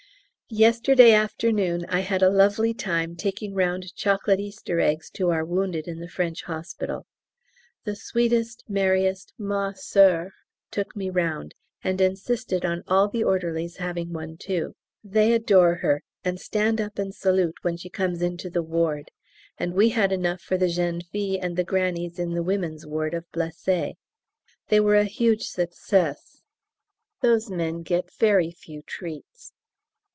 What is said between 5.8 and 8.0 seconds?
in the French hospital. The